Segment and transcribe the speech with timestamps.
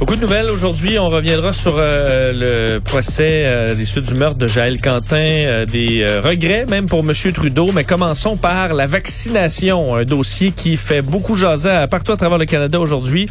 [0.00, 0.98] Beaucoup de nouvelles aujourd'hui.
[0.98, 5.66] On reviendra sur euh, le procès euh, des suites du meurtre de Jaël Quentin, euh,
[5.66, 7.12] des regrets même pour M.
[7.34, 7.70] Trudeau.
[7.72, 12.46] Mais commençons par la vaccination, un dossier qui fait beaucoup jaser partout à travers le
[12.46, 13.28] Canada aujourd'hui.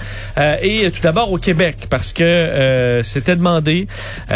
[0.62, 3.88] et tout d'abord au Québec, parce que c'était demandé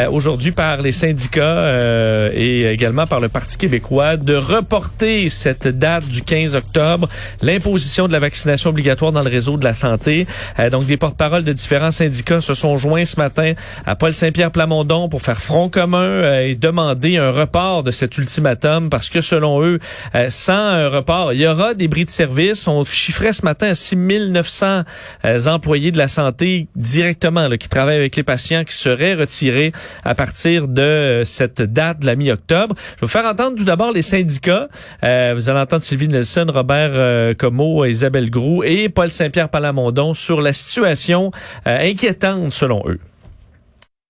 [0.09, 6.23] aujourd'hui par les syndicats et également par le Parti québécois de reporter cette date du
[6.23, 7.08] 15 octobre,
[7.41, 10.25] l'imposition de la vaccination obligatoire dans le réseau de la santé.
[10.72, 13.54] donc des porte-paroles de différents syndicats se sont joints ce matin
[13.86, 18.18] à Paul Saint-Pierre Plamondon pour faire front commun euh, et demander un report de cet
[18.18, 19.80] ultimatum parce que selon eux,
[20.16, 22.67] euh, sans un report, il y aura des bris de service.
[22.67, 24.84] On chiffrait ce matin à 6 900
[25.26, 29.73] euh, employés de la santé directement là, qui travaillent avec les patients qui seraient retirés
[30.03, 32.75] à partir de cette date de la mi-octobre.
[32.78, 34.69] Je vais vous faire entendre tout d'abord les syndicats.
[35.02, 40.53] vous allez entendre Sylvie Nelson, Robert Comeau, Isabelle Groux et Paul Saint-Pierre Plamondon sur la
[40.53, 41.31] situation
[41.66, 42.12] inquiétante
[42.50, 43.00] selon eux.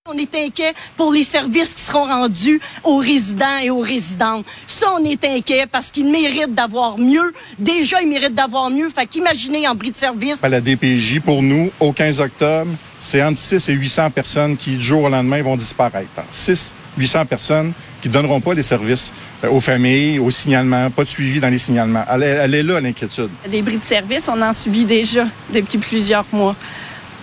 [0.05, 4.45] On est inquiet pour les services qui seront rendus aux résidents et aux résidentes.
[4.67, 7.33] Ça, on est inquiet parce qu'ils méritent d'avoir mieux.
[7.57, 8.89] Déjà, ils méritent d'avoir mieux.
[8.89, 10.43] Fait qu'imaginez en bris de service.
[10.43, 14.75] À la DPJ, pour nous, au 15 octobre, c'est entre 6 et 800 personnes qui,
[14.75, 16.09] du jour au lendemain, vont disparaître.
[16.29, 21.07] 6 800 personnes qui donneront pas les services euh, aux familles, au signalement, pas de
[21.07, 22.03] suivi dans les signalements.
[22.11, 23.29] Elle est, elle est là, l'inquiétude.
[23.49, 26.55] Des bris de service, on en subit déjà depuis plusieurs mois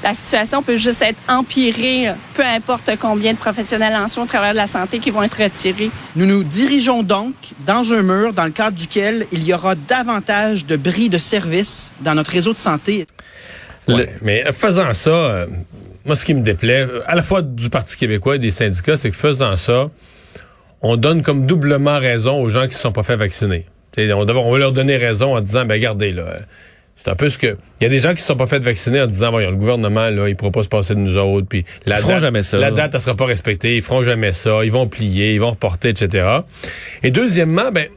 [0.02, 4.52] la situation peut juste être empirée, peu importe combien de professionnels en soins au travers
[4.52, 5.90] de la santé qui vont être retirés.
[6.16, 7.34] Nous nous dirigeons donc
[7.66, 11.92] dans un mur dans le cadre duquel il y aura davantage de bris de services
[12.00, 13.06] dans notre réseau de santé.
[14.22, 15.46] mais faisant ça, euh,
[16.04, 19.10] moi, ce qui me déplaît, à la fois du Parti québécois et des syndicats, c'est
[19.10, 19.90] que faisant ça,
[20.80, 23.66] on donne comme doublement raison aux gens qui ne sont pas fait vacciner.
[23.98, 26.36] on, on va leur donner raison en disant, ben regardez, là,
[27.02, 27.56] c'est un peu ce que.
[27.80, 29.56] Il y a des gens qui se sont pas fait vacciner en disant, voyons, le
[29.56, 31.46] gouvernement, là, il pourra pas se passer de nous autres.
[31.48, 32.58] Puis la ils feront jamais ça.
[32.58, 33.76] La date, elle sera pas respectée.
[33.76, 34.64] Ils feront jamais ça.
[34.64, 36.26] Ils vont plier, ils vont reporter, etc.
[37.02, 37.88] Et deuxièmement, ben,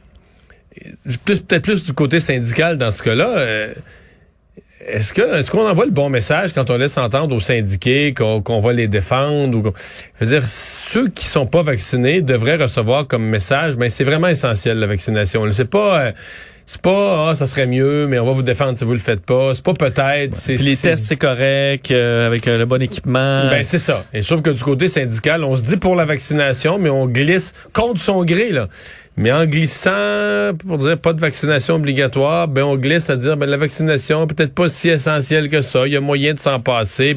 [1.26, 3.28] peut-être plus du côté syndical dans ce cas-là.
[3.28, 3.74] Euh,
[4.86, 8.60] est-ce que est-ce qu'on envoie le bon message quand on laisse entendre aux syndiqués qu'on
[8.60, 13.24] va les défendre ou je veux dire ceux qui sont pas vaccinés devraient recevoir comme
[13.24, 15.50] message mais c'est vraiment essentiel la vaccination.
[15.52, 16.12] C'est pas euh,
[16.66, 19.20] c'est pas ah ça serait mieux mais on va vous défendre si vous le faites
[19.20, 19.54] pas.
[19.54, 23.48] C'est pas peut-être c'est les tests c'est correct euh, avec euh, le bon équipement.
[23.50, 24.02] Ben c'est ça.
[24.12, 27.52] Et sauf que du côté syndical on se dit pour la vaccination mais on glisse
[27.72, 28.68] contre son gré là.
[29.16, 33.48] Mais en glissant pour dire pas de vaccination obligatoire ben on glisse à dire ben
[33.48, 35.86] la vaccination peut-être pas si essentielle que ça.
[35.86, 37.14] Il y a moyen de s'en passer.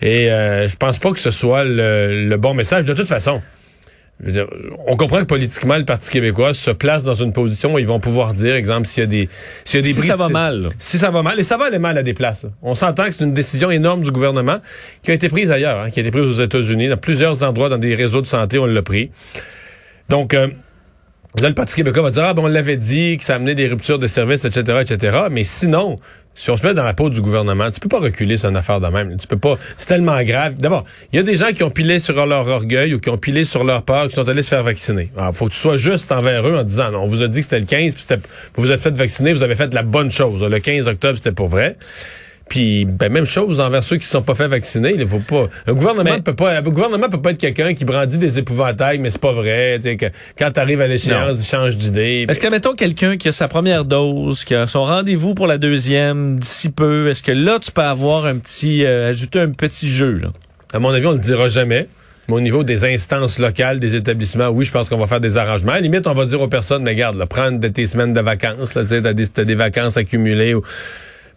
[0.00, 3.42] Et euh, je pense pas que ce soit le bon message de toute façon
[4.86, 8.00] on comprend que politiquement, le Parti québécois se place dans une position où ils vont
[8.00, 9.28] pouvoir dire, exemple, s'il y a des,
[9.64, 10.70] s'il y a des si ça va mal.
[10.78, 11.38] Si ça va mal.
[11.38, 12.46] Et ça va aller mal à des places.
[12.62, 14.58] On s'entend que c'est une décision énorme du gouvernement
[15.02, 17.68] qui a été prise ailleurs, hein, qui a été prise aux États-Unis, dans plusieurs endroits,
[17.68, 19.10] dans des réseaux de santé, on l'a pris.
[20.08, 20.48] Donc, euh,
[21.42, 23.68] Là, le Parti québécois va dire, ah, bon, on l'avait dit, que ça amenait des
[23.68, 25.18] ruptures de services, etc., etc.
[25.30, 25.98] Mais sinon,
[26.36, 28.56] si on se met dans la peau du gouvernement, tu peux pas reculer sur une
[28.56, 29.16] affaire de même.
[29.16, 29.58] Tu peux pas.
[29.78, 30.54] C'est tellement grave.
[30.56, 33.16] D'abord, il y a des gens qui ont pilé sur leur orgueil ou qui ont
[33.16, 35.10] pilé sur leur peur, qui sont allés se faire vacciner.
[35.16, 37.38] Il faut que tu sois juste envers eux en disant, non, on vous a dit
[37.38, 38.16] que c'était le 15, puis
[38.54, 40.42] vous vous êtes fait vacciner, vous avez fait la bonne chose.
[40.42, 41.78] Le 15 octobre, c'était pour vrai.
[42.48, 44.94] Puis ben, même chose envers ceux qui ne sont pas fait vacciner.
[44.96, 45.48] Il faut pas.
[45.66, 46.60] Un gouvernement peut pas.
[46.60, 49.80] Le gouvernement peut pas être quelqu'un qui brandit des épouvantails, mais c'est pas vrai.
[49.82, 50.06] Que,
[50.38, 52.26] quand tu arrives à l'échéance, il change d'idée.
[52.28, 55.58] Est-ce que mettons quelqu'un qui a sa première dose, qui a son rendez-vous pour la
[55.58, 59.88] deuxième d'ici peu, est-ce que là tu peux avoir un petit euh, ajouter un petit
[59.88, 60.28] jeu là?
[60.72, 61.88] À mon avis, on le dira jamais.
[62.28, 65.36] Mais au niveau des instances locales, des établissements, oui, je pense qu'on va faire des
[65.36, 65.72] arrangements.
[65.72, 68.20] À limite, on va dire aux personnes, mais garde, là, prendre de tes semaines de
[68.20, 70.62] vacances, là, tu sais, t'as des, des vacances accumulées ou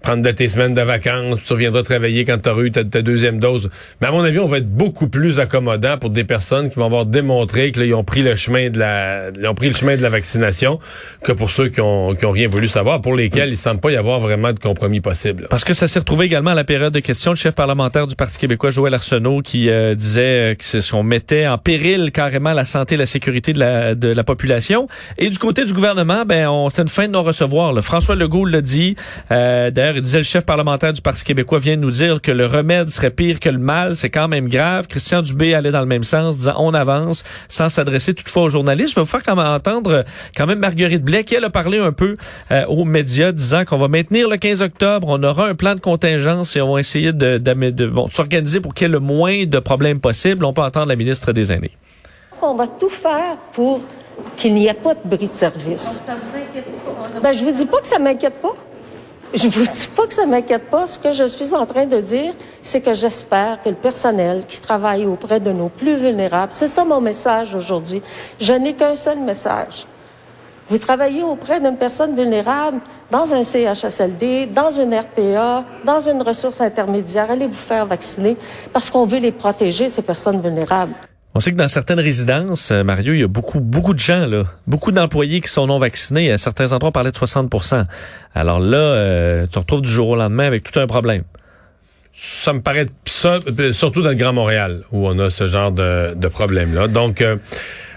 [0.02, 2.84] prendre de tes semaines de vacances, puis tu reviendras travailler quand tu auras eu ta,
[2.84, 3.70] deuxième dose.
[4.02, 6.86] Mais à mon avis, on va être beaucoup plus accommodant pour des personnes qui vont
[6.86, 10.02] avoir démontré qu'ils ont pris le chemin de la ils ont pris le chemin de
[10.02, 10.80] la vaccination
[11.24, 13.92] que pour ceux qui ont, qui ont rien voulu savoir, pour lesquels il semble pas
[13.92, 15.48] y avoir vraiment de compromis possible.
[15.50, 18.16] Parce que ça s'est retrouvé également à la période de questions, le chef parlementaire du
[18.16, 22.96] Parti québécois, Joël Arsenault, qui euh, disait que qu'on mettait en péril carrément la santé
[22.96, 24.88] et la sécurité de la, de la population.
[25.18, 27.74] Et du côté du gouvernement, ben on c'était une fin de non-recevoir.
[27.84, 28.96] François Legault l'a dit.
[29.32, 32.30] Euh, D'ailleurs, il disait le chef parlementaire du Parti québécois vient de nous dire que
[32.30, 33.96] le remède serait pire que le mal.
[33.96, 34.86] C'est quand même grave.
[34.88, 38.92] Christian Dubé allait dans le même sens, disant on avance, sans s'adresser toutefois aux journalistes.
[38.92, 40.04] Je vais vous faire quand même entendre
[40.38, 42.18] quand même Marguerite Blais, qui elle a parlé un peu
[42.52, 45.80] euh, aux médias, disant qu'on va maintenir le 15 octobre, on aura un plan de
[45.80, 49.00] contingence et on va essayer de, de, de bon, s'organiser pour qu'il y ait le
[49.00, 50.46] moins de problèmes possible.
[50.46, 51.76] On peut entendre la ministre des Aînés.
[52.44, 53.82] On va tout faire pour
[54.38, 56.00] qu'il n'y ait pas de bris de service.
[57.24, 58.54] Ben, je vous dis pas que ça m'inquiète pas.
[59.32, 60.88] Je vous dis pas que ça m'inquiète pas.
[60.88, 62.34] Ce que je suis en train de dire,
[62.64, 66.84] c'est que j'espère que le personnel qui travaille auprès de nos plus vulnérables, c'est ça
[66.84, 68.02] mon message aujourd'hui.
[68.40, 69.86] Je n'ai qu'un seul message.
[70.68, 72.80] Vous travaillez auprès d'une personne vulnérable
[73.12, 77.30] dans un CHSLD, dans une RPA, dans une ressource intermédiaire.
[77.30, 78.36] Allez vous faire vacciner
[78.74, 80.94] parce qu'on veut les protéger, ces personnes vulnérables.
[81.36, 84.26] On sait que dans certaines résidences, euh, Mario, il y a beaucoup, beaucoup de gens,
[84.26, 86.32] là, beaucoup d'employés qui sont non vaccinés.
[86.32, 87.86] À certains endroits, on parlait de 60%
[88.34, 91.24] Alors là, euh, tu te retrouves du jour au lendemain avec tout un problème.
[92.14, 95.72] Ça me paraît ça, euh, surtout dans le Grand Montréal, où on a ce genre
[95.72, 96.88] de, de problème-là.
[96.88, 97.24] Donc,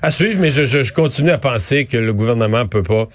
[0.02, 3.08] à suivre, mais je, je, je, continue à penser que le gouvernement peut pas,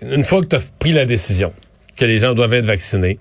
[0.00, 1.52] une fois que tu as pris la décision,
[1.98, 3.18] que les gens doivent être vaccinés,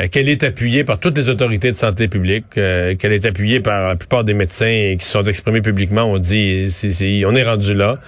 [0.00, 3.60] euh, qu'elle est appuyée par toutes les autorités de santé publique, euh, qu'elle est appuyée
[3.60, 7.74] par la plupart des médecins qui sont exprimés publiquement, on dit c'est, on est rendu
[7.74, 7.98] là,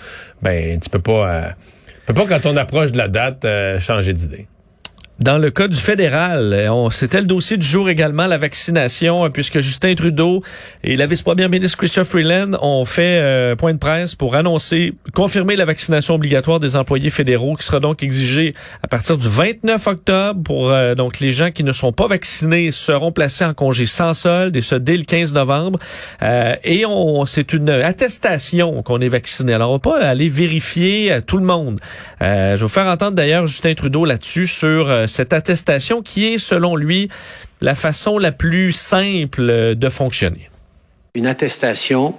[0.41, 1.49] ben tu peux pas, euh,
[2.07, 3.47] peux pas quand on approche de la date
[3.81, 4.47] changer d'idée.
[5.23, 9.95] Dans le cas du fédéral, c'était le dossier du jour également, la vaccination, puisque Justin
[9.95, 10.43] Trudeau
[10.83, 15.55] et la vice-première ministre Christian Freeland ont fait euh, point de presse pour annoncer, confirmer
[15.55, 18.53] la vaccination obligatoire des employés fédéraux, qui sera donc exigée
[18.83, 20.43] à partir du 29 octobre.
[20.43, 24.15] Pour euh, donc les gens qui ne sont pas vaccinés seront placés en congé sans
[24.15, 25.79] solde, et ce dès le 15 novembre.
[26.25, 29.55] Euh, et on, c'est une attestation qu'on est vacciné.
[29.55, 31.79] Alors on va pas aller vérifier tout le monde.
[32.21, 36.77] je vais vous faire entendre d'ailleurs Justin Trudeau là-dessus sur cette attestation qui est, selon
[36.77, 37.09] lui,
[37.61, 40.51] la façon la plus simple de fonctionner.
[41.15, 42.15] Une attestation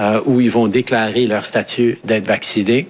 [0.00, 2.88] euh, où ils vont déclarer leur statut d'être vaccinés,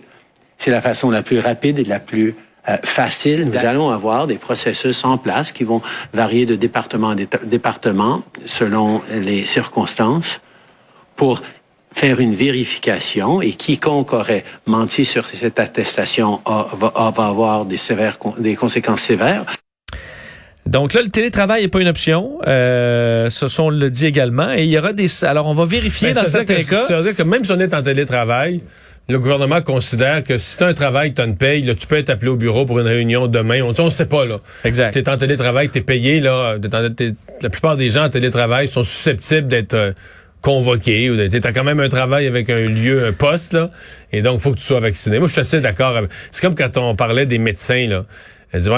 [0.57, 2.35] c'est la façon la plus rapide et la plus
[2.69, 3.51] euh, facile.
[3.51, 5.83] Nous allons avoir des processus en place qui vont
[6.13, 7.15] varier de département à
[7.45, 10.41] département selon les circonstances
[11.17, 11.43] pour
[11.93, 18.55] faire une vérification et quiconque aurait menti sur cette attestation va, avoir des, sévères, des
[18.55, 19.45] conséquences sévères.
[20.67, 22.39] Donc là, le télétravail n'est pas une option.
[22.47, 24.53] Euh, ce sont le dit également.
[24.53, 25.25] Et il y aura des.
[25.25, 26.87] Alors, on va vérifier dans certains cas.
[26.87, 28.61] Ça veut dire que même si on est en télétravail,
[29.09, 31.87] le gouvernement considère que si tu as un travail, tu as une paye, là, tu
[31.87, 33.63] peux être appelé au bureau pour une réunion demain.
[33.63, 34.37] On ne sait pas, là.
[34.65, 34.93] Exact.
[34.93, 36.59] Tu es en télétravail, tu es payé, là.
[37.41, 39.75] la plupart des gens en télétravail sont susceptibles d'être.
[39.75, 39.93] Euh,
[40.41, 43.71] convoqué ou tu quand même un travail avec un lieu, un poste, là,
[44.13, 45.19] et donc faut que tu sois vacciné.
[45.19, 46.01] Moi, je suis assez d'accord.
[46.31, 48.05] C'est comme quand on parlait des médecins, là.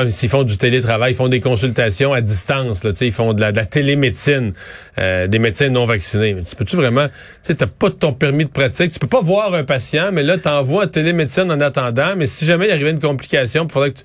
[0.09, 3.53] S'ils font du télétravail, ils font des consultations à distance, là, ils font de la,
[3.53, 4.53] de la télémédecine,
[4.99, 6.35] euh, des médecins non vaccinés.
[6.35, 7.07] Mais tu peux-tu vraiment,
[7.47, 10.39] tu n'as pas ton permis de pratique, tu peux pas voir un patient, mais là,
[10.39, 13.93] tu envoies à télémédecine en attendant, mais si jamais il arrivait une complication, il faudrait
[13.93, 14.05] que tu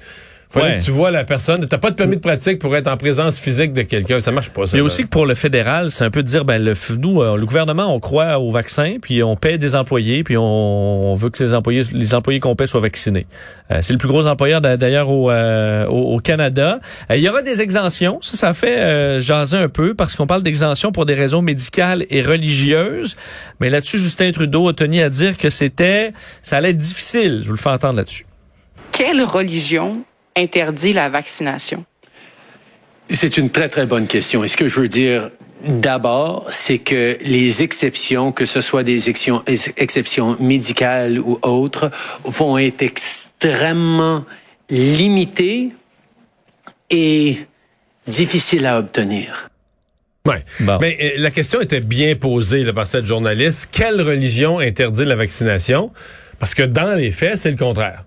[0.59, 1.65] Fallait que tu vois la personne.
[1.67, 4.21] T'as pas de permis de pratique pour être en présence physique de quelqu'un.
[4.21, 4.75] Ça marche pas, ça.
[4.75, 6.73] Il y a aussi que pour le fédéral, c'est un peu de dire, ben, le,
[6.97, 11.13] nous, euh, le gouvernement, on croit au vaccin, puis on paie des employés, puis on,
[11.15, 13.27] veut que ces employés, les employés qu'on paie soient vaccinés.
[13.71, 16.79] Euh, c'est le plus gros employeur d'ailleurs au, euh, au, Canada.
[17.09, 18.19] il y aura des exemptions.
[18.21, 22.21] Ça, ça fait jaser un peu parce qu'on parle d'exemptions pour des raisons médicales et
[22.21, 23.15] religieuses.
[23.59, 27.41] Mais là-dessus, Justin Trudeau a tenu à dire que c'était, ça allait être difficile.
[27.41, 28.25] Je vous le fais entendre là-dessus.
[28.91, 30.03] Quelle religion
[30.35, 31.85] interdit la vaccination?
[33.09, 34.43] C'est une très, très bonne question.
[34.43, 35.29] Et ce que je veux dire
[35.63, 39.43] d'abord, c'est que les exceptions, que ce soit des exceptions,
[39.77, 41.91] exceptions médicales ou autres,
[42.23, 44.25] vont être extrêmement
[44.69, 45.69] limitées
[46.89, 47.39] et
[48.07, 49.49] difficiles à obtenir.
[50.25, 50.43] Ouais.
[50.79, 53.69] Mais euh, la question était bien posée par cette journaliste.
[53.71, 55.91] Quelle religion interdit la vaccination?
[56.39, 58.05] Parce que dans les faits, c'est le contraire.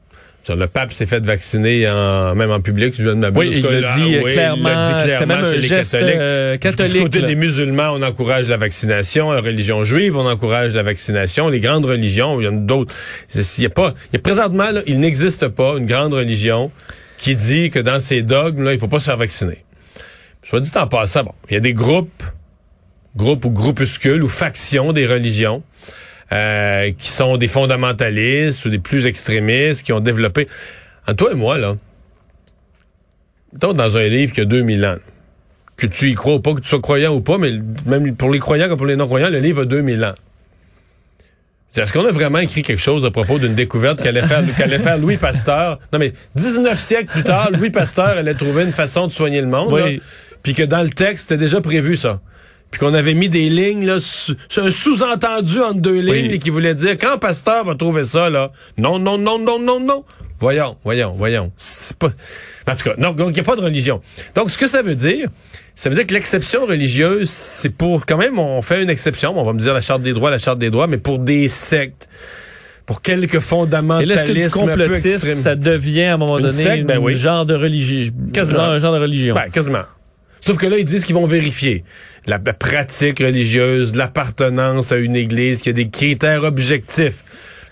[0.49, 4.33] Le pape s'est fait vacciner en, même en public, je Oui, il l'a dit, oui,
[4.33, 4.99] clairement.
[5.07, 6.95] C'était même un geste euh, catholique.
[6.95, 9.30] Du côté des musulmans, on encourage la vaccination.
[9.30, 11.49] La religion juive, on encourage la vaccination.
[11.49, 12.95] Les grandes religions, il y en a d'autres.
[13.35, 16.71] Il y a pas, il y a présentement, il n'existe pas une grande religion
[17.18, 19.64] qui dit que dans ces dogmes, là, il faut pas se faire vacciner.
[20.42, 22.23] Soit dit en passant, bon, il y a des groupes,
[23.16, 25.62] groupes ou groupuscules ou factions des religions
[26.32, 30.49] euh, qui sont des fondamentalistes ou des plus extrémistes, qui ont développé...
[31.06, 31.75] En toi et moi, là,
[33.54, 34.97] dans un livre qui a 2000 ans,
[35.78, 37.52] que tu y crois ou pas, que tu sois croyant ou pas, mais
[37.87, 40.14] même pour les croyants comme pour les non-croyants, le livre a 2000 ans.
[41.76, 44.44] Est-ce qu'on a vraiment écrit quelque chose à propos d'une découverte qu'allait faire,
[44.80, 45.78] faire Louis Pasteur?
[45.92, 49.47] Non, mais 19 siècles plus tard, Louis Pasteur allait trouver une façon de soigner le
[49.47, 49.73] monde.
[49.73, 50.00] Oui.
[50.42, 52.20] Puis que dans le texte, c'était déjà prévu ça.
[52.70, 56.38] Puis qu'on avait mis des lignes, là, un sous-entendu entre deux lignes Oui.
[56.38, 60.04] qui voulait dire quand Pasteur va trouver ça, là, non, non, non, non, non, non.
[60.38, 61.50] Voyons, voyons, voyons.
[61.56, 62.10] C'est pas.
[62.70, 64.00] En tout cas, non, donc il n'y a pas de religion.
[64.34, 65.28] Donc, ce que ça veut dire,
[65.75, 69.44] ça veut dire que l'exception religieuse, c'est pour quand même, on fait une exception, on
[69.44, 72.06] va me dire la charte des droits, la charte des droits, mais pour des sectes,
[72.87, 76.62] pour quelques Et fondamentalismes là, est-ce que complotisme, ça devient à un moment Une donné
[76.62, 77.14] secte, ben oui.
[77.14, 78.60] genre de religion, Quasiment.
[78.60, 79.34] un genre de religion.
[79.34, 79.82] Ben, quasiment.
[80.40, 81.82] Sauf que là, ils disent qu'ils vont vérifier
[82.28, 87.25] la, pratique religieuse, l'appartenance à une église, qu'il y a des critères objectifs.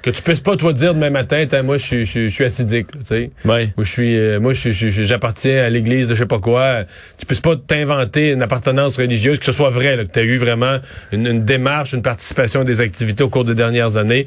[0.03, 2.87] Que tu puisses pas, toi, dire demain matin, moi, je suis, je suis- là, tu
[3.05, 3.31] sais.
[3.45, 3.73] Ouais.
[3.77, 6.27] Ou je suis, euh, moi, je suis- je suis- j'appartiens à l'église de je sais
[6.27, 6.85] pas quoi.
[7.19, 10.23] Tu puisses pas t'inventer une appartenance religieuse, que ce soit vrai, là, que tu as
[10.23, 10.79] eu vraiment
[11.13, 14.27] une, une démarche, une participation à des activités au cours des dernières années.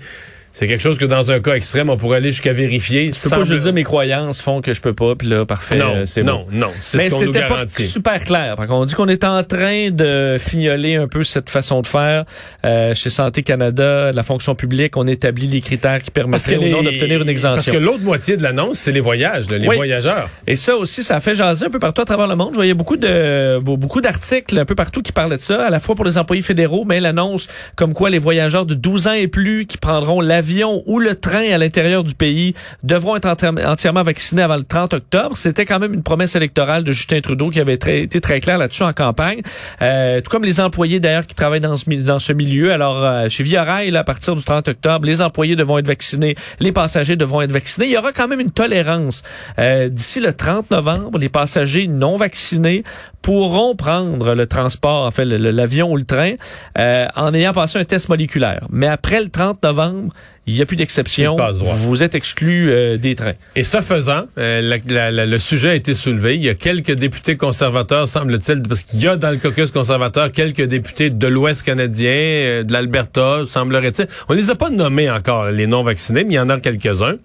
[0.59, 3.11] C'est quelque chose que dans un cas extrême, on pourrait aller jusqu'à vérifier.
[3.13, 5.77] Je peux pas juste dire mes croyances font que je peux pas, puis là, parfait,
[5.77, 6.47] Non, euh, c'est non, bon.
[6.51, 7.83] non, c'est Mais ce qu'on nous c'était pas garantit.
[7.87, 8.57] super clair.
[8.57, 11.87] Par contre, on dit qu'on est en train de fignoler un peu cette façon de
[11.87, 12.25] faire.
[12.65, 16.83] Euh, chez Santé Canada, la fonction publique, on établit les critères qui permettraient ou non
[16.83, 17.71] d'obtenir une exemption.
[17.71, 19.77] Parce que l'autre moitié de l'annonce, c'est les voyages, les Oui.
[19.77, 20.27] voyageurs.
[20.45, 22.49] Et ça aussi, ça a fait jaser un peu partout à travers le monde.
[22.51, 25.69] Je voyais beaucoup de be- beaucoup d'articles un peu partout qui parlaient de ça, à
[25.69, 27.47] la fois pour les employés fédéraux, mais l'annonce
[27.77, 30.48] comme quoi les voyageurs de 12 ans et plus qui prendront l'avion
[30.85, 32.53] ou le train à l'intérieur du pays
[32.83, 35.35] devront être entièrement- vaccinés avant le 30 octobre.
[35.35, 38.83] C'était quand même une promesse électorale de Justin Trudeau qui avait été très clair là-dessus
[38.83, 39.41] en campagne.
[39.81, 42.71] Euh, tout comme les employés d'ailleurs qui travaillent dans ce, dans ce milieu.
[42.71, 46.35] Alors, euh, chez Via Rail, à partir du 30 octobre, les employés devront être vaccinés,
[46.59, 47.87] les passagers devront être vaccinés.
[47.87, 49.23] Il y aura quand même une tolérance.
[49.59, 52.83] Euh, D'ici le 30 novembre, les passagers non vaccinés
[53.21, 56.33] pourront prendre le transport, en fait, l'avion ou le train,
[56.77, 58.65] euh, en ayant passé un test moléculaire.
[58.69, 60.13] Mais après le 30 novembre,
[60.49, 61.35] il n'y a plus d'exception.
[61.77, 63.33] Vous êtes exclu euh, des trains.
[63.55, 66.35] Et ce faisant, euh, la- la- la- le sujet a été soulevé.
[66.35, 70.31] Il y a quelques députés conservateurs, semble-t-il, parce qu'il y a dans le caucus conservateur
[70.31, 74.07] quelques députés de l'Ouest canadien, euh, de l'Alberta, semblerait-il.
[74.27, 77.15] On les a pas nommés encore, les non-vaccinés, mais il y en a quelques-uns.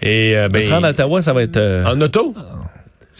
[0.00, 1.58] Et ben, se rendre à Ottawa, ça va être...
[1.86, 2.34] en auto?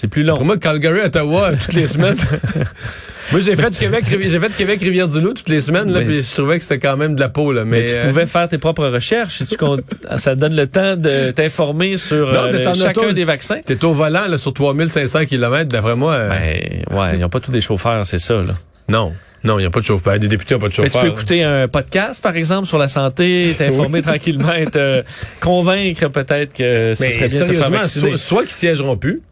[0.01, 0.37] C'est plus long.
[0.37, 2.15] Pour moi, Calgary, Ottawa, toutes les semaines.
[3.33, 6.35] moi, j'ai fait Québec, j'ai fait Québec, Rivière-du-Loup toutes les semaines, là, Mais puis je
[6.37, 7.65] trouvais que c'était quand même de la peau, là.
[7.65, 9.43] Mais, Mais tu euh, pouvais faire tes propres recherches.
[9.49, 9.81] Tu comptes-
[10.19, 13.13] ça donne le temps de t'informer sur Non, euh, t'es en chacun auto.
[13.13, 13.59] des vaccins?
[13.67, 16.13] T'es au volant, là, sur 3500 km, d'après moi.
[16.15, 18.35] euh, Ben, ouais, ils n'ont pas tous des chauffeurs, c'est ça.
[18.37, 18.55] Là.
[18.89, 19.13] Non.
[19.45, 20.17] Non, il n'y a pas de chauffeur.
[20.21, 21.03] Des députés n'ont pas de Mais chauffeur.
[21.03, 25.03] tu peux écouter un podcast, par exemple, sur la santé, t'informer tranquillement, te
[25.41, 28.09] convaincre peut-être que ce Mais serait bien de te faire vacciner.
[28.11, 29.23] soit, soit qu'ils siégeront plus,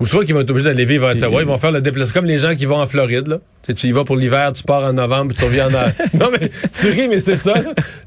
[0.00, 1.42] ou soit qu'ils vont être obligés d'aller vivre à Ottawa.
[1.42, 2.12] Ils vont faire le déplacement.
[2.14, 3.36] comme les gens qui vont en Floride, là.
[3.38, 5.70] Tu, sais, tu y vas pour l'hiver, tu pars en novembre, puis tu reviens en...
[6.18, 7.54] non, mais tu ris, mais c'est ça.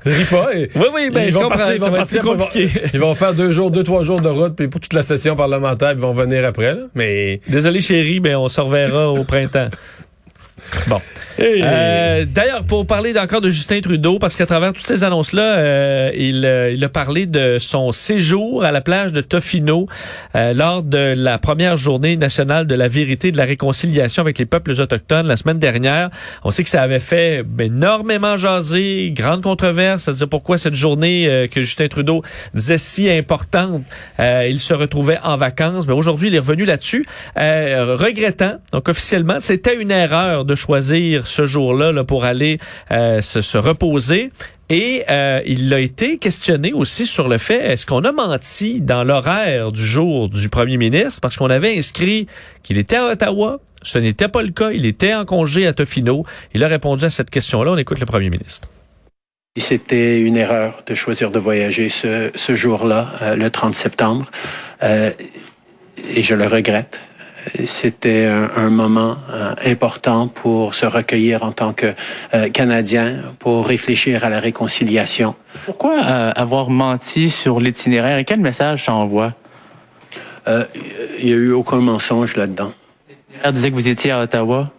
[0.06, 0.56] Ris pas.
[0.56, 2.38] et- Oui, oui, ben, ils je vont comprends, partir, ils vont partir, plus ils vont-
[2.46, 2.70] compliqué.
[2.94, 5.36] Ils vont faire deux jours, deux, trois jours de route, puis pour toute la session
[5.36, 6.82] parlementaire, ils vont venir après, là.
[6.96, 7.42] Mais...
[7.48, 9.68] Désolé, chérie, mais on se reverra au printemps.
[10.88, 11.02] Bon.
[11.42, 16.12] Euh, D'ailleurs, pour parler encore de Justin Trudeau, parce qu'à travers toutes ces annonces-là, euh,
[16.16, 19.88] il, euh, il a parlé de son séjour à la plage de Tofino
[20.34, 24.46] lors de la première journée nationale de la vérité et de la réconciliation avec les
[24.46, 26.10] peuples autochtones la semaine dernière.
[26.44, 31.62] On sait que ça avait fait énormément jaser, grande controverse, c'est-à-dire pourquoi cette journée que
[31.62, 33.84] Justin Trudeau disait si importante,
[34.20, 35.88] il se retrouvait en vacances.
[35.88, 37.06] Mais aujourd'hui, il est revenu là-dessus,
[37.36, 42.60] regrettant, donc officiellement, c'était une erreur de choisir ce jour-là là, pour aller
[42.92, 44.32] euh, se, se reposer.
[44.70, 49.04] Et euh, il a été questionné aussi sur le fait, est-ce qu'on a menti dans
[49.04, 51.20] l'horaire du jour du premier ministre?
[51.20, 52.28] Parce qu'on avait inscrit
[52.64, 53.60] qu'il était à Ottawa.
[53.82, 54.72] Ce n'était pas le cas.
[54.72, 56.26] Il était en congé à Tofino.
[56.54, 57.72] Il a répondu à cette question-là.
[57.72, 58.70] On écoute le premier ministre.
[59.58, 64.32] C'était une erreur de choisir de voyager ce, jour-là, euh, le 30 septembre,
[64.82, 67.02] et je le regrette.
[67.66, 71.94] C'était un, un moment euh, important pour se recueillir en tant que
[72.34, 75.34] euh, Canadien, pour réfléchir à la réconciliation.
[75.66, 78.18] Pourquoi euh, avoir menti sur l'itinéraire?
[78.20, 79.34] Et quel message ça envoie?
[80.48, 80.66] Euh,
[81.20, 82.74] Il n'y a eu aucun mensonge là-dedans.
[83.44, 84.72] Elle disait que vous étiez à Ottawa.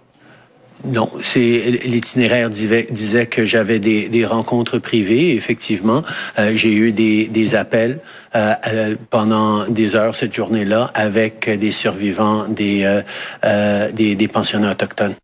[0.85, 2.87] Non, c'est l'itinéraire disait,
[3.27, 5.35] que j'avais des, rencontres privées.
[5.35, 6.03] Effectivement,
[6.39, 8.01] euh, j'ai eu des, appels
[8.35, 13.03] euh, euh, pendant des heures cette journée-là avec des survivants des,
[13.45, 15.15] euh, des, des pensionnats autochtones.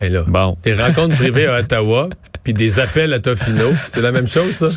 [0.00, 0.56] Et là, Bon.
[0.62, 2.08] des rencontres privées à Ottawa,
[2.44, 4.68] puis des appels à Tofino, c'est la même chose, ça?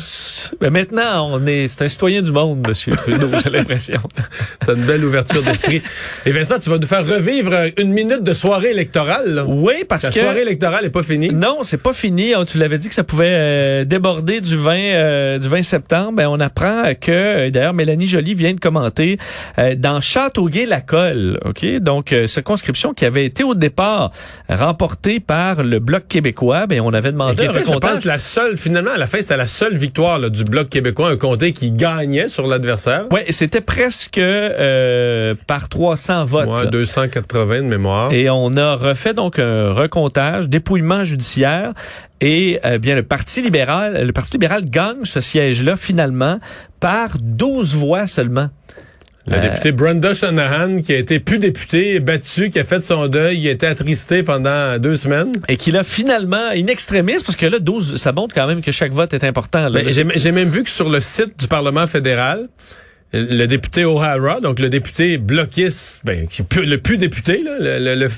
[0.60, 4.00] Mais maintenant, on est, c'est un citoyen du monde, Monsieur Trudeau, j'ai l'impression.
[4.66, 5.80] T'as une belle ouverture d'esprit.
[6.26, 9.44] Et Vincent, tu vas nous faire revivre une minute de soirée électorale, là.
[9.46, 11.30] Oui, parce La que soirée électorale est pas finie.
[11.30, 12.32] non, c'est pas fini.
[12.36, 16.14] Oh, Tu l'avais dit que ça pouvait euh, déborder du 20 euh, du 20 septembre.
[16.16, 19.18] Ben, on apprend que euh, d'ailleurs Mélanie Joly vient de commenter
[19.60, 21.64] euh, dans Châteauguay-la-Colle, OK?
[21.78, 24.10] Donc euh, circonscription qui avait été au départ
[24.48, 28.18] remportée par le Bloc québécois, ben on avait demandé qui un était, je pense, la
[28.18, 31.52] seule, finalement, à la fin, c'était la seule victoire là, du Bloc québécois, un comté
[31.52, 33.04] qui gagnait sur l'adversaire.
[33.10, 36.48] Ouais, c'était presque euh, par 300 votes.
[36.48, 38.12] Ouais, 280 de mémoire.
[38.12, 41.72] Et on a refait donc un recomptage, dépouillement judiciaire.
[42.20, 46.38] Et euh, bien le Parti libéral, le Parti libéral gagne ce siège-là finalement
[46.78, 48.48] par 12 voix seulement.
[49.26, 53.06] Le Euh, député Brenda Shanahan, qui a été plus député, battu, qui a fait son
[53.06, 55.32] deuil, il a été attristé pendant deux semaines.
[55.48, 58.72] Et qu'il a finalement, in extremis, parce que là, 12, ça montre quand même que
[58.72, 59.68] chaque vote est important.
[59.68, 59.82] là.
[59.82, 62.48] Ben, j'ai même vu que sur le site du Parlement fédéral,
[63.12, 67.94] le député O'Hara, donc le député bloquiste, ben, qui, le plus député, là, le, le,
[67.94, 68.08] le,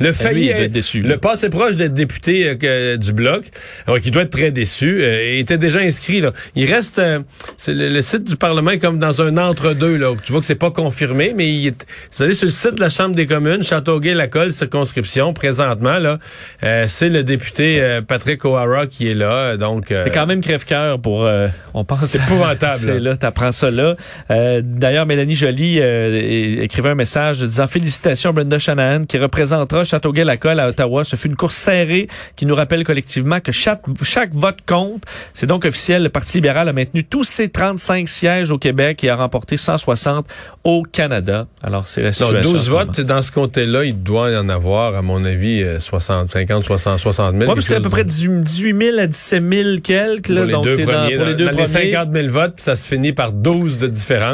[0.00, 3.44] le failli, lui, être- être déçu, le passé proche d'être député euh, du bloc,
[3.86, 6.20] alors, qui doit être très déçu, euh, il était déjà inscrit.
[6.20, 6.32] Là.
[6.54, 7.20] Il reste, euh,
[7.56, 9.96] c'est le, le site du Parlement est comme dans un entre-deux.
[9.96, 12.74] Là, tu vois que c'est pas confirmé, mais il est, vous allez sur le site
[12.74, 16.18] de la Chambre des communes, Châteauguay-Lacolle, circonscription, présentement, là,
[16.62, 19.56] euh, c'est le député euh, Patrick O'Hara qui est là.
[19.56, 22.04] Donc, euh, C'est quand même crève-cœur pour, euh, on pense.
[22.04, 23.10] C'est épouvantable, C'est là.
[23.12, 23.96] là, t'apprends ça là.
[24.42, 29.84] Euh, D'ailleurs, Mélanie Joly euh, écrivait un message disant félicitations à Brenda Shanahan qui représentera
[29.84, 31.04] Châteauguay-Lacolle à Ottawa.
[31.04, 35.04] Ce fut une course serrée qui nous rappelle collectivement que chaque, chaque vote compte.
[35.34, 36.02] C'est donc officiel.
[36.02, 40.26] Le Parti libéral a maintenu tous ses 35 sièges au Québec et a remporté 160
[40.64, 41.46] au Canada.
[41.62, 42.38] Alors, c'est la situation.
[42.48, 42.84] en 12 ce moment.
[42.86, 46.62] votes, dans ce comté-là, il doit y en avoir, à mon avis, euh, 60, 50,
[46.64, 47.40] 60, 60 000.
[47.42, 49.68] Ouais, parce que quelque c'était à peu près de- 18 18 000 à 17 000
[49.82, 50.28] quelques.
[50.28, 50.84] Là, pour les donc deux dans-
[51.16, 51.66] pour les deux dans les premiers.
[51.66, 54.31] 50 000 votes, puis ça se finit par 12 de différence.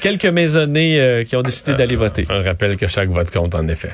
[0.00, 2.26] Quelques maisonnées euh, qui ont décidé d'aller voter.
[2.28, 3.90] Un rappel que chaque vote compte, en effet.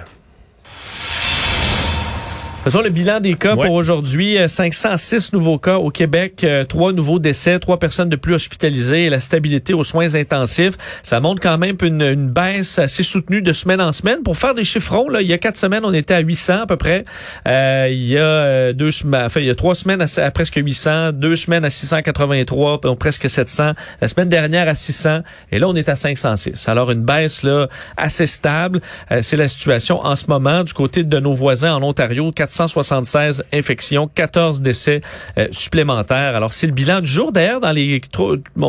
[2.62, 3.66] Faisons le bilan des cas Ouais.
[3.66, 4.36] pour aujourd'hui.
[4.36, 9.06] Euh, 506 nouveaux cas au Québec, euh, trois nouveaux décès, trois personnes de plus hospitalisées
[9.06, 10.74] et la stabilité aux soins intensifs.
[11.02, 14.22] Ça montre quand même une, une baisse assez soutenue de semaine en semaine.
[14.22, 16.66] Pour faire des chiffrons, là, il y a quatre semaines, on était à 800 à
[16.66, 17.06] peu près.
[17.48, 20.30] Euh, il y a euh, deux semaines, enfin, il y a trois semaines à, à
[20.30, 23.72] presque 800, deux semaines à 683, donc presque 700.
[24.02, 26.68] La semaine dernière à 600 et là on est à 506.
[26.68, 28.82] Alors une baisse là assez stable.
[29.12, 32.30] Euh, C'est la situation en ce moment du côté de nos voisins en Ontario.
[32.50, 35.00] 476 infections, 14 décès
[35.38, 36.36] euh, supplémentaires.
[36.36, 37.32] Alors, c'est le bilan du jour.
[37.32, 38.00] D'ailleurs, dans les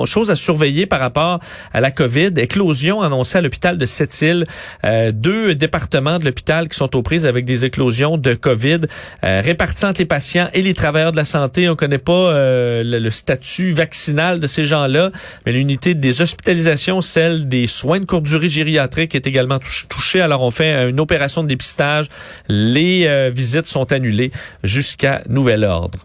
[0.05, 1.39] choses à surveiller par rapport
[1.73, 4.45] à la COVID, éclosion annoncée à l'hôpital de Sept-Îles.
[4.85, 8.81] Euh, deux départements de l'hôpital qui sont aux prises avec des éclosions de COVID
[9.23, 11.69] euh, réparties entre les patients et les travailleurs de la santé.
[11.69, 15.11] On connaît pas euh, le, statut vaccinal de ces gens-là,
[15.45, 20.21] mais l'unité des hospitalisations, celle des soins de courte durée gériatrique est également touch- touchée.
[20.21, 22.07] Alors, on fait une opération de dépistage.
[22.47, 24.31] Les visites sont annulées
[24.63, 25.99] jusqu'à nouvel ordre.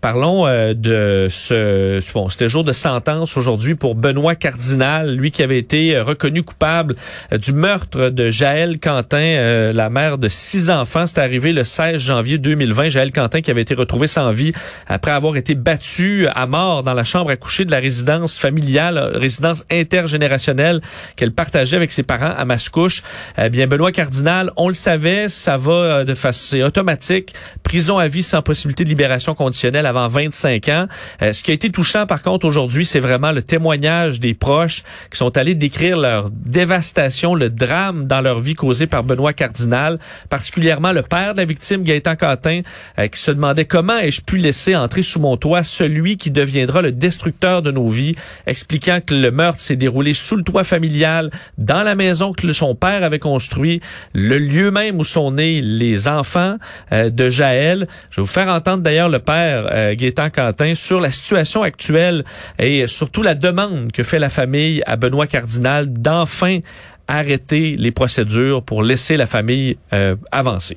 [0.00, 5.42] Parlons euh, de ce bon, c'était jour de sentence aujourd'hui pour Benoît Cardinal, lui qui
[5.42, 6.94] avait été euh, reconnu coupable
[7.32, 11.08] euh, du meurtre de Jaël Quentin, euh, la mère de six enfants.
[11.08, 12.90] C'est arrivé le 16 janvier 2020.
[12.90, 14.52] Jaël Quentin qui avait été retrouvé sans vie
[14.86, 18.98] après avoir été battu à mort dans la chambre à coucher de la résidence familiale,
[19.14, 20.80] résidence intergénérationnelle
[21.16, 23.02] qu'elle partageait avec ses parents à Mascouche.
[23.36, 27.34] Eh bien, Benoît Cardinal, on le savait, ça va de façon automatique,
[27.64, 30.86] prison à vie sans possibilité de libération conditionnelle avant 25 ans.
[31.22, 34.82] Euh, ce qui a été touchant, par contre, aujourd'hui, c'est vraiment le témoignage des proches
[35.10, 39.98] qui sont allés décrire leur dévastation, le drame dans leur vie causé par Benoît Cardinal,
[40.28, 42.60] particulièrement le père de la victime, Gaëtan Quentin,
[42.98, 46.82] euh, qui se demandait comment ai-je pu laisser entrer sous mon toit celui qui deviendra
[46.82, 48.14] le destructeur de nos vies,
[48.46, 52.74] expliquant que le meurtre s'est déroulé sous le toit familial, dans la maison que son
[52.74, 53.80] père avait construit,
[54.12, 56.56] le lieu même où sont nés les enfants
[56.92, 57.86] euh, de Jaël.
[58.10, 62.24] Je vais vous faire entendre d'ailleurs le père euh, Quentin sur la situation actuelle
[62.58, 66.60] et surtout la demande que fait la famille à Benoît Cardinal d'enfin
[67.06, 70.76] arrêter les procédures pour laisser la famille euh, avancer.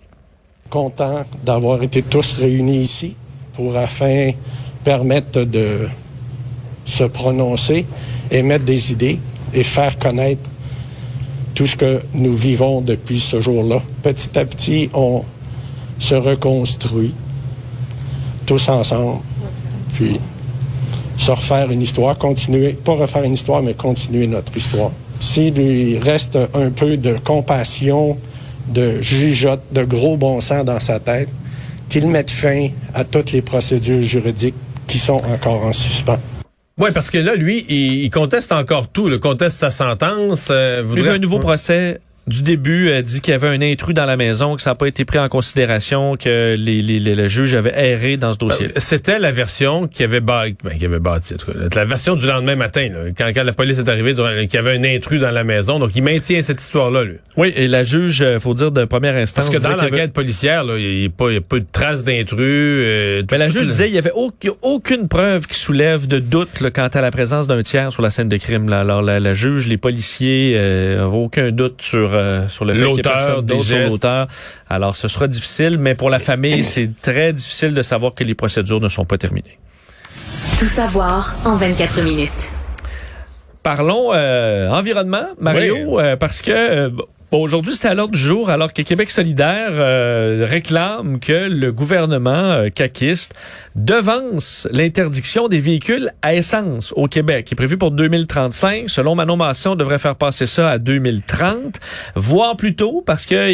[0.69, 3.15] content d'avoir été tous réunis ici
[3.53, 4.31] pour afin
[4.83, 5.87] permettre de
[6.85, 7.85] se prononcer,
[8.31, 9.19] émettre des idées
[9.53, 10.49] et faire connaître
[11.53, 13.81] tout ce que nous vivons depuis ce jour-là.
[14.01, 15.23] Petit à petit, on
[15.99, 17.13] se reconstruit
[18.51, 19.19] tous ensemble,
[19.93, 20.19] puis
[21.17, 24.91] se refaire une histoire, continuer, pas refaire une histoire, mais continuer notre histoire.
[25.21, 28.17] S'il lui reste un peu de compassion,
[28.67, 31.29] de jugeote, de gros bon sens dans sa tête,
[31.87, 36.19] qu'il mette fin à toutes les procédures juridiques qui sont encore en suspens.
[36.77, 39.07] Oui, parce que là, lui, il, il conteste encore tout.
[39.07, 40.49] Il conteste sa sentence.
[40.51, 42.01] euh, Il voudrait- veut un nouveau procès.
[42.27, 44.75] Du début, euh, dit qu'il y avait un intrus dans la maison, que ça n'a
[44.75, 48.37] pas été pris en considération, que les, les- les- le juge avait erré dans ce
[48.37, 48.67] dossier.
[48.67, 51.33] Euh, C'était la version qui avait, bâti, ben, qui avait bâti,
[51.75, 54.77] la version du lendemain matin, là, quand, quand la police est arrivée, qu'il y avait
[54.77, 55.79] un intrus dans la maison.
[55.79, 57.15] Donc, il maintient cette histoire-là, lui.
[57.37, 59.49] Oui, et la juge, euh, faut dire de première instance.
[59.49, 62.37] Parce que dans avait- l'enquête policière, là, il n'y a, pas- a de traces d'intrus.
[62.39, 66.61] euh, Mais la juge disait qu'il n'y avait aucun- aucune preuve qui soulève de doute
[66.61, 68.69] là, quant à la présence d'un tiers sur la scène de crime.
[68.69, 68.81] là.
[68.81, 72.79] Alors la, la juge, les policiers euh, n'avaient aucun doute sur, euh, sur le fait
[72.79, 74.27] qu'il y a L'auteur personne des d'autre sur l'auteur.
[74.69, 78.35] Alors ce sera difficile, mais pour la famille, c'est très difficile de savoir que les
[78.35, 79.57] procédures ne sont pas terminées.
[80.59, 82.51] Tout savoir en 24 minutes.
[83.63, 86.89] Parlons euh, environnement, Mario, euh, parce que euh,
[87.31, 91.71] bon, aujourd'hui c'était à l'ordre du jour, alors que Québec solidaire euh, réclame que le
[91.71, 93.33] gouvernement euh, caquiste
[93.75, 98.89] devance l'interdiction des véhicules à essence au Québec, qui est prévu pour 2035.
[98.89, 101.79] Selon Manon Masson, on devrait faire passer ça à 2030,
[102.15, 103.49] voire plus tôt, parce que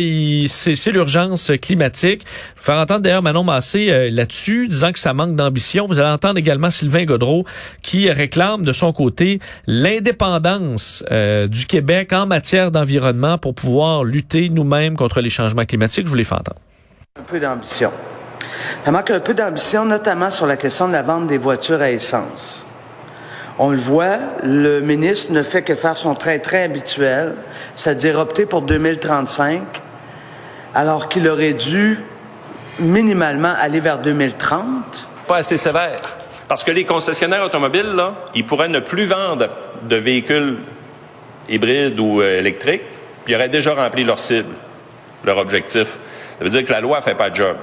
[0.48, 2.24] c'est c'est l'urgence climatique.
[2.56, 5.86] Je vais faire entendre d'ailleurs Manon Massé euh, là-dessus, disant que ça manque d'ambition.
[5.86, 7.46] Vous allez entendre également Sylvain Godreau,
[7.84, 13.67] qui réclame de son côté l'indépendance euh, du Québec en matière d'environnement pour pouvoir
[14.04, 16.06] lutter nous-mêmes contre les changements climatiques.
[16.06, 16.60] Je vous les fais entendre.
[17.20, 17.92] Un peu d'ambition.
[18.86, 21.92] Ça manque un peu d'ambition, notamment sur la question de la vente des voitures à
[21.92, 22.66] essence.
[23.60, 27.34] On le voit, le ministre ne fait que faire son train très habituel,
[27.76, 29.62] c'est-à-dire opter pour 2035,
[30.76, 32.00] alors qu'il aurait dû
[32.80, 35.08] minimalement aller vers 2030.
[35.28, 36.00] pas assez sévère.
[36.48, 39.50] Parce que les concessionnaires automobiles, là, ils pourraient ne plus vendre
[39.84, 40.60] de véhicules
[41.50, 42.84] hybrides ou euh, électriques,
[43.28, 44.54] puis ils auraient déjà rempli leur cible,
[45.26, 45.98] leur objectif.
[46.38, 47.58] Ça veut dire que la loi fait pas de job.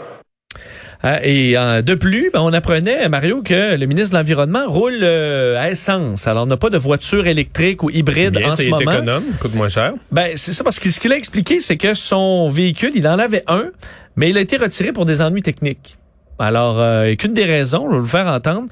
[1.02, 5.00] Ah, et euh, de plus, ben, on apprenait, Mario, que le ministre de l'Environnement roule
[5.00, 6.26] euh, à essence.
[6.26, 8.90] Alors, on n'a pas de voiture électrique ou hybride Bien, en c'est ce moment.
[8.90, 9.94] économe, coûte moins cher.
[10.12, 13.18] Ben, c'est ça, parce que ce qu'il a expliqué, c'est que son véhicule, il en
[13.18, 13.70] avait un,
[14.16, 15.96] mais il a été retiré pour des ennuis techniques.
[16.38, 18.68] Alors, euh, qu'une des raisons, je vais vous faire entendre,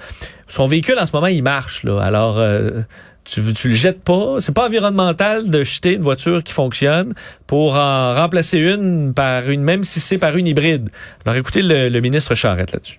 [0.48, 1.84] son véhicule en ce moment, il marche.
[1.84, 2.00] Là.
[2.00, 2.82] Alors, euh,
[3.24, 4.36] tu, tu le jettes pas.
[4.40, 7.14] C'est pas environnemental de jeter une voiture qui fonctionne
[7.46, 10.90] pour en remplacer une par une, même si c'est par une hybride.
[11.24, 12.98] Alors, écoutez le, le ministre Charette là-dessus.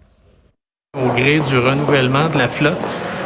[0.97, 2.85] Au gré du renouvellement de la flotte,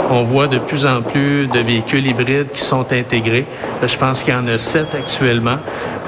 [0.10, 3.46] on voit de plus en plus de véhicules hybrides qui sont intégrés.
[3.84, 5.58] Euh, Je pense qu'il y en a sept actuellement.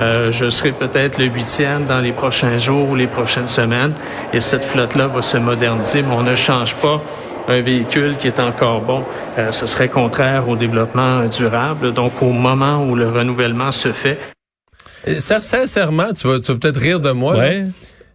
[0.01, 3.93] Euh, je serai peut-être le huitième dans les prochains jours ou les prochaines semaines.
[4.33, 7.01] Et cette flotte-là va se moderniser, mais on ne change pas
[7.47, 9.03] un véhicule qui est encore bon.
[9.37, 11.93] Euh, ce serait contraire au développement durable.
[11.93, 14.17] Donc, au moment où le renouvellement se fait,
[15.19, 17.35] Sincèrement, tu vas, tu vas peut-être rire de moi.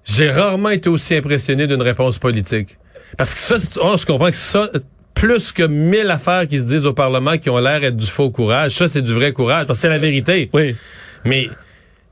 [0.05, 2.77] J'ai rarement été aussi impressionné d'une réponse politique.
[3.17, 4.69] Parce que ça, c'est- on se comprend que ça,
[5.15, 8.31] plus que mille affaires qui se disent au Parlement qui ont l'air d'être du faux
[8.31, 10.51] courage, ça, c'est du vrai courage, parce que c'est la vérité.
[10.53, 10.77] Oui.
[11.25, 11.49] Mais,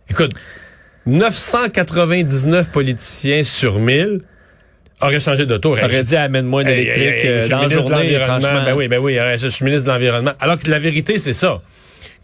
[0.08, 0.32] écoute,
[1.06, 4.20] 999 politiciens sur 1000
[5.00, 5.72] auraient changé d'auto.
[5.72, 8.62] Aurait dit, amène-moi une Hey, hey, électrique hey, euh, dans la de journée, franchement.
[8.64, 10.32] Ben oui, ben oui, je suis ministre de l'Environnement.
[10.40, 11.60] Alors que la vérité, c'est ça.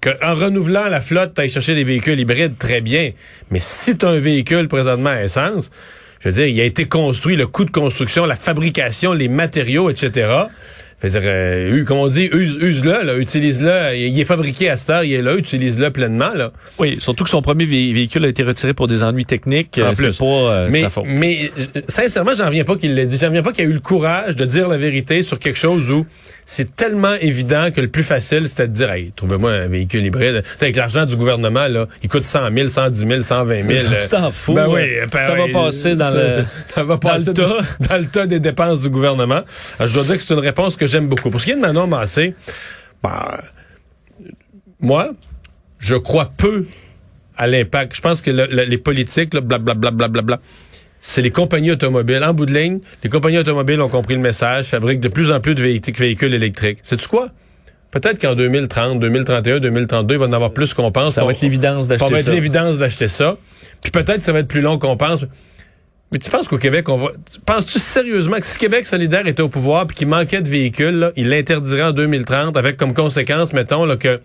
[0.00, 3.10] Que en renouvelant la flotte, tu chercher des véhicules hybrides, très bien.
[3.50, 5.70] Mais si tu as un véhicule présentement à essence,
[6.20, 9.88] je veux dire, il a été construit, le coût de construction, la fabrication, les matériaux,
[9.90, 10.28] etc.
[11.00, 13.94] Je veux dire, euh, comme on dit, use, use-le, là, utilise-le.
[13.96, 16.34] Il est fabriqué à cette heure, il est là, utilise-le pleinement.
[16.34, 16.50] Là.
[16.80, 19.78] Oui, surtout que son premier vé- véhicule a été retiré pour des ennuis techniques.
[19.78, 20.16] En Euh, C'est plus.
[20.18, 21.04] pas euh, de mais, sa faute.
[21.06, 21.52] mais
[21.86, 23.16] sincèrement, j'en reviens pas qu'il l'ait dit.
[23.16, 25.88] J'en reviens pas qu'il a eu le courage de dire la vérité sur quelque chose
[25.88, 26.04] où
[26.50, 30.42] c'est tellement évident que le plus facile, c'était de dire, hey, trouvez-moi un véhicule hybride.
[30.56, 33.78] C'est avec l'argent du gouvernement, là, il coûte 100 000, 110 000, 120 000.
[34.02, 34.80] Tu t'en fous, Ben oui,
[35.12, 37.58] ben Ça va oui, passer dans ça- le- ça va dans passer le tas.
[37.90, 39.42] dans le tas des dépenses du gouvernement.
[39.78, 41.28] Alors, je dois dire que c'est une réponse que j'aime beaucoup.
[41.28, 42.34] Pour ce qui est de Manon Massé,
[43.02, 43.38] ben,
[44.80, 45.10] moi,
[45.78, 46.64] je crois peu
[47.36, 47.94] à l'impact.
[47.94, 50.40] Je pense que le- le- les politiques, blablabla, blablabla,
[51.00, 52.22] c'est les compagnies automobiles.
[52.24, 55.40] En bout de ligne, les compagnies automobiles ont compris le message, fabriquent de plus en
[55.40, 56.78] plus de véhicules, électriques.
[56.82, 57.28] Sais-tu quoi?
[57.90, 61.14] Peut-être qu'en 2030, 2031, 2032, il va en avoir plus qu'on pense.
[61.14, 62.32] Ça va être l'évidence d'acheter Ça va être ça.
[62.32, 63.36] l'évidence d'acheter ça.
[63.80, 65.24] Puis peut-être que ça va être plus long qu'on pense.
[66.12, 67.08] Mais tu penses qu'au Québec, on va.
[67.46, 71.12] Penses-tu sérieusement que si Québec solidaire était au pouvoir puis qu'il manquait de véhicules, là,
[71.16, 74.20] il l'interdirait en 2030 avec comme conséquence, mettons, là, que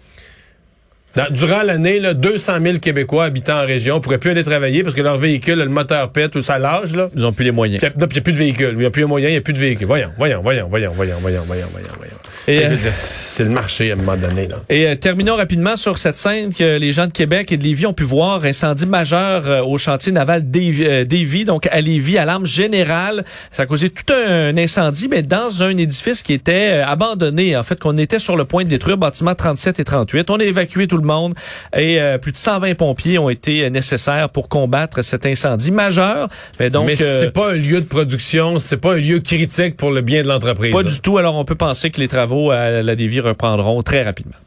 [1.16, 4.96] dans- durant l'année, là, 200 000 Québécois habitant en région pourraient plus aller travailler parce
[4.96, 7.10] que leur véhicule, le moteur pète ou ça lâche, là.
[7.16, 7.82] Ils ont plus les moyens.
[7.84, 8.70] Il n'y a plus de véhicules.
[8.74, 9.88] Il n'y a plus de moyens, il n'y a plus de véhicules.
[9.88, 12.14] Voyons, voyons, voyons, voyons, voyons, voyons, voyons, voyons, voyons.
[12.48, 14.48] Et, euh, c'est le marché à un moment donné.
[14.48, 14.58] Là.
[14.70, 17.86] Et euh, terminons rapidement sur cette scène que les gens de Québec et de Lévis
[17.86, 18.44] ont pu voir.
[18.44, 23.24] Incendie majeur euh, au chantier naval euh, d'Évis, donc à Lévis, alarme générale.
[23.52, 27.80] Ça a causé tout un incendie, mais dans un édifice qui était abandonné, en fait,
[27.80, 30.30] qu'on était sur le point de détruire, bâtiment 37 et 38.
[30.30, 31.34] On a évacué tout le monde
[31.76, 36.28] et plus de 120 pompiers ont été nécessaires pour combattre cet incendie majeur.
[36.60, 39.92] Mais donc, Mais c'est pas un lieu de production, c'est pas un lieu critique pour
[39.92, 40.72] le bien de l'entreprise.
[40.72, 40.90] pas là.
[40.90, 41.18] du tout.
[41.18, 44.38] Alors, on peut penser que les travaux à la Lévis reprendront très rapidement.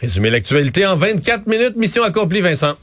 [0.00, 1.76] Résumer l'actualité en 24 minutes.
[1.76, 2.74] Mission accomplie, Vincent.